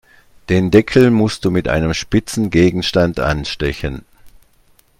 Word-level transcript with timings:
Den 0.49 0.71
Deckel 0.71 1.11
musst 1.11 1.45
du 1.45 1.51
mit 1.51 1.67
einem 1.67 1.93
spitzen 1.93 2.49
Gegenstand 2.49 3.19
anstechen. 3.19 4.03